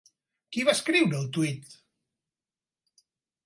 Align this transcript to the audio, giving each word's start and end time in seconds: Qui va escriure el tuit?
Qui 0.55 0.63
va 0.69 0.73
escriure 0.77 1.19
el 1.21 1.29
tuit? 1.37 1.77